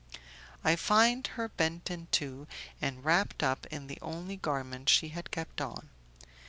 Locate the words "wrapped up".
3.05-3.67